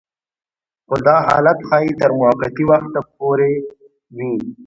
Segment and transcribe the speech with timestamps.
[0.87, 3.51] خو دا حالت ښايي تر موقتي وخته پورې
[4.17, 4.31] وي